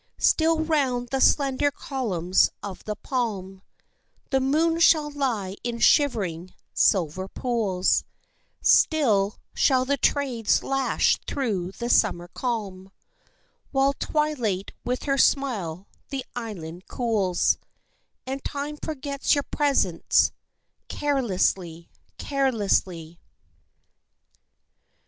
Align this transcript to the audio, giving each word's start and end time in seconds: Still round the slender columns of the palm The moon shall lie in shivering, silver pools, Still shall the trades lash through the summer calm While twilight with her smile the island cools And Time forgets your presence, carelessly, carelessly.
Still 0.17 0.61
round 0.61 1.09
the 1.09 1.21
slender 1.21 1.69
columns 1.69 2.49
of 2.63 2.83
the 2.85 2.95
palm 2.95 3.61
The 4.31 4.39
moon 4.39 4.79
shall 4.79 5.11
lie 5.11 5.57
in 5.63 5.77
shivering, 5.77 6.55
silver 6.73 7.27
pools, 7.27 8.03
Still 8.63 9.37
shall 9.53 9.85
the 9.85 9.97
trades 9.97 10.63
lash 10.63 11.19
through 11.27 11.73
the 11.73 11.87
summer 11.87 12.27
calm 12.29 12.91
While 13.69 13.93
twilight 13.93 14.71
with 14.83 15.03
her 15.03 15.19
smile 15.19 15.87
the 16.09 16.25
island 16.35 16.87
cools 16.87 17.59
And 18.25 18.43
Time 18.43 18.77
forgets 18.81 19.35
your 19.35 19.43
presence, 19.51 20.31
carelessly, 20.87 21.91
carelessly. 22.17 23.19